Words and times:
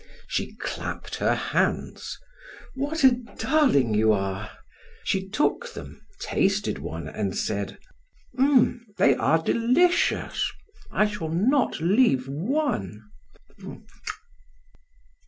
She 0.27 0.55
clapped 0.55 1.17
her 1.17 1.35
hands. 1.35 2.17
"What 2.73 3.03
a 3.03 3.11
darling 3.37 3.93
you 3.93 4.11
are!" 4.13 4.49
She 5.03 5.29
took 5.29 5.75
them, 5.75 6.01
tasted 6.19 6.79
one, 6.79 7.07
and 7.07 7.37
said: 7.37 7.77
"They 8.97 9.13
are 9.13 9.43
delicious. 9.43 10.43
I 10.91 11.05
shall 11.05 11.29
not 11.29 11.79
leave 11.81 12.27
one. 12.27 13.03